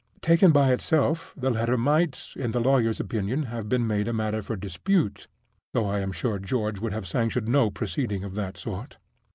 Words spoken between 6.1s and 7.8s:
sure George would have sanctioned no